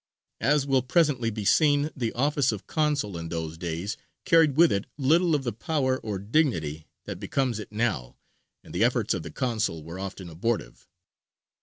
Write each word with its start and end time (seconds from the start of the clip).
As 0.39 0.65
will 0.65 0.81
presently 0.81 1.29
be 1.29 1.45
seen, 1.45 1.91
the 1.95 2.11
office 2.13 2.51
of 2.51 2.65
consul 2.65 3.19
in 3.19 3.29
those 3.29 3.55
days 3.55 3.97
carried 4.25 4.55
with 4.57 4.71
it 4.71 4.85
little 4.97 5.35
of 5.35 5.43
the 5.43 5.53
power 5.53 5.99
or 5.99 6.17
dignity 6.17 6.87
that 7.05 7.19
becomes 7.19 7.59
it 7.59 7.71
now, 7.71 8.17
and 8.63 8.73
the 8.73 8.83
efforts 8.83 9.13
of 9.13 9.21
the 9.21 9.29
consul 9.29 9.83
were 9.83 9.99
often 9.99 10.27
abortive. 10.27 10.87